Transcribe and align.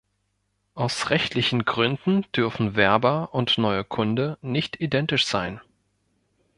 Aus 0.73 1.11
rechtlichen 1.11 1.63
Gründen 1.63 2.25
dürfen 2.35 2.75
Werber 2.75 3.35
und 3.35 3.59
neuer 3.59 3.83
Kunde 3.83 4.39
nicht 4.41 4.81
identisch 4.81 5.27
sein. 5.27 5.61